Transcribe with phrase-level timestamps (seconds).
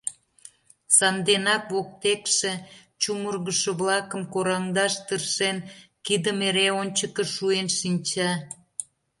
[0.95, 2.51] Санденак воктекше
[3.01, 5.57] чумыргышо-влакым кораҥдаш тыршен,
[6.05, 8.31] кидым эре ончыко шуен шинча.